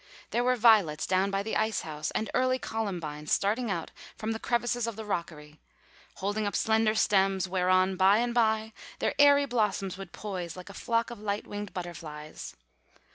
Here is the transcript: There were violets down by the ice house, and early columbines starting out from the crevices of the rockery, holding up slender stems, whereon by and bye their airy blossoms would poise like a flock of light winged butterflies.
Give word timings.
There 0.31 0.43
were 0.43 0.55
violets 0.55 1.05
down 1.05 1.29
by 1.29 1.43
the 1.43 1.55
ice 1.55 1.81
house, 1.81 2.09
and 2.15 2.27
early 2.33 2.57
columbines 2.57 3.31
starting 3.31 3.69
out 3.69 3.91
from 4.17 4.31
the 4.31 4.39
crevices 4.39 4.87
of 4.87 4.95
the 4.95 5.05
rockery, 5.05 5.59
holding 6.15 6.47
up 6.47 6.55
slender 6.55 6.95
stems, 6.95 7.47
whereon 7.47 7.97
by 7.97 8.17
and 8.17 8.33
bye 8.33 8.73
their 8.97 9.13
airy 9.19 9.45
blossoms 9.45 9.99
would 9.99 10.11
poise 10.11 10.57
like 10.57 10.71
a 10.71 10.73
flock 10.73 11.11
of 11.11 11.19
light 11.19 11.45
winged 11.45 11.71
butterflies. 11.71 12.55